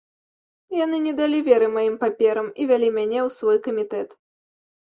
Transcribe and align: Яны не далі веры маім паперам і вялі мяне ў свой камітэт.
Яны 0.83 0.97
не 1.07 1.13
далі 1.19 1.39
веры 1.49 1.67
маім 1.75 1.95
паперам 2.05 2.47
і 2.63 2.69
вялі 2.73 2.89
мяне 2.99 3.19
ў 3.27 3.37
свой 3.37 3.57
камітэт. 3.69 4.21